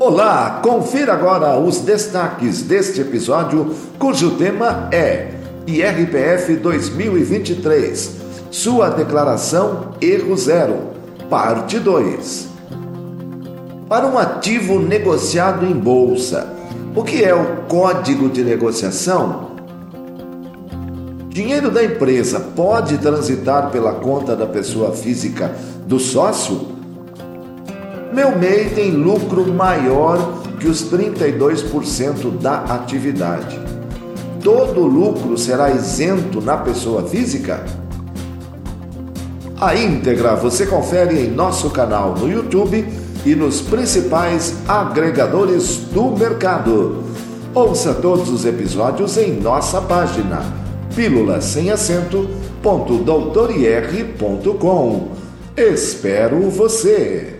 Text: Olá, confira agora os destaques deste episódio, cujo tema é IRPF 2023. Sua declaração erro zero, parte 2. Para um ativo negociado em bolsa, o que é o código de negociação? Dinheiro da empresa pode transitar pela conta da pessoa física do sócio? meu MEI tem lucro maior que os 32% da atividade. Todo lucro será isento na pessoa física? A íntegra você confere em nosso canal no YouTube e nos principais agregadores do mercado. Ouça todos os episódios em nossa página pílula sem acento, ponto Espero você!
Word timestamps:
Olá, 0.00 0.58
confira 0.60 1.12
agora 1.12 1.56
os 1.58 1.78
destaques 1.78 2.62
deste 2.62 3.00
episódio, 3.00 3.70
cujo 3.96 4.32
tema 4.32 4.88
é 4.90 5.28
IRPF 5.68 6.56
2023. 6.56 8.10
Sua 8.50 8.90
declaração 8.90 9.92
erro 10.00 10.36
zero, 10.36 10.78
parte 11.30 11.78
2. 11.78 12.48
Para 13.88 14.08
um 14.08 14.18
ativo 14.18 14.80
negociado 14.80 15.64
em 15.64 15.72
bolsa, 15.74 16.52
o 16.96 17.04
que 17.04 17.22
é 17.24 17.32
o 17.32 17.58
código 17.68 18.28
de 18.28 18.42
negociação? 18.42 19.52
Dinheiro 21.28 21.70
da 21.70 21.84
empresa 21.84 22.40
pode 22.40 22.98
transitar 22.98 23.70
pela 23.70 23.92
conta 23.92 24.34
da 24.34 24.46
pessoa 24.46 24.90
física 24.92 25.52
do 25.86 26.00
sócio? 26.00 26.74
meu 28.14 28.38
MEI 28.38 28.70
tem 28.70 28.92
lucro 28.92 29.44
maior 29.52 30.38
que 30.60 30.68
os 30.68 30.84
32% 30.88 32.38
da 32.38 32.58
atividade. 32.62 33.58
Todo 34.42 34.82
lucro 34.86 35.36
será 35.36 35.70
isento 35.72 36.40
na 36.40 36.56
pessoa 36.58 37.02
física? 37.08 37.64
A 39.60 39.74
íntegra 39.74 40.36
você 40.36 40.64
confere 40.64 41.18
em 41.18 41.30
nosso 41.30 41.70
canal 41.70 42.14
no 42.14 42.30
YouTube 42.30 42.86
e 43.26 43.34
nos 43.34 43.60
principais 43.60 44.54
agregadores 44.68 45.78
do 45.92 46.04
mercado. 46.16 47.02
Ouça 47.52 47.94
todos 47.94 48.28
os 48.28 48.44
episódios 48.44 49.16
em 49.16 49.32
nossa 49.40 49.80
página 49.82 50.40
pílula 50.94 51.40
sem 51.40 51.72
acento, 51.72 52.28
ponto 52.62 53.02
Espero 55.56 56.48
você! 56.50 57.33